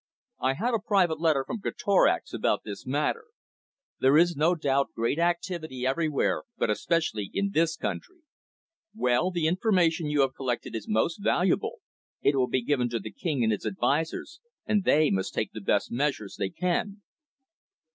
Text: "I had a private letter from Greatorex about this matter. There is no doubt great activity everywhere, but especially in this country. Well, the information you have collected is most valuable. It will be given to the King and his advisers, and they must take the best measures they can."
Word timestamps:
"I 0.39 0.53
had 0.55 0.73
a 0.73 0.79
private 0.79 1.19
letter 1.21 1.43
from 1.45 1.59
Greatorex 1.59 2.33
about 2.33 2.63
this 2.65 2.87
matter. 2.87 3.25
There 3.99 4.17
is 4.17 4.35
no 4.35 4.55
doubt 4.55 4.93
great 4.95 5.19
activity 5.19 5.85
everywhere, 5.85 6.45
but 6.57 6.71
especially 6.71 7.29
in 7.35 7.51
this 7.51 7.75
country. 7.77 8.21
Well, 8.95 9.29
the 9.29 9.45
information 9.45 10.07
you 10.09 10.21
have 10.21 10.33
collected 10.33 10.75
is 10.75 10.87
most 10.89 11.17
valuable. 11.23 11.81
It 12.23 12.35
will 12.35 12.47
be 12.49 12.63
given 12.63 12.89
to 12.89 12.99
the 12.99 13.11
King 13.11 13.43
and 13.43 13.51
his 13.51 13.63
advisers, 13.67 14.39
and 14.65 14.83
they 14.85 15.11
must 15.11 15.35
take 15.35 15.51
the 15.51 15.61
best 15.61 15.91
measures 15.91 16.35
they 16.35 16.49
can." 16.49 17.03